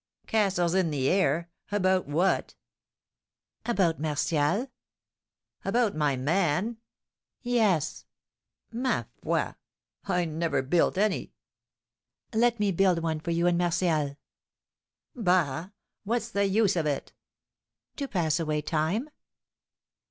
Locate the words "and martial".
13.45-14.17